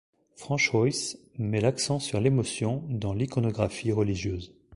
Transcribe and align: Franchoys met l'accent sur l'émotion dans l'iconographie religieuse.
Franchoys 0.35 1.19
met 1.37 1.61
l'accent 1.61 1.99
sur 1.99 2.19
l'émotion 2.21 2.83
dans 2.89 3.13
l'iconographie 3.13 3.91
religieuse. 3.91 4.51